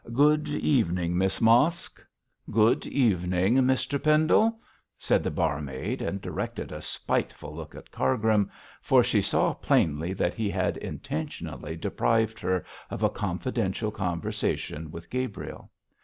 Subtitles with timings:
[0.13, 2.03] Good evening, Miss Mosk.'
[2.49, 4.57] 'Good evening, Mr Pendle,'
[4.97, 8.49] said the barmaid, and directed a spiteful look at Cargrim,
[8.81, 15.07] for she saw plainly that he had intentionally deprived her of a confidential conversation with
[15.11, 15.69] Gabriel.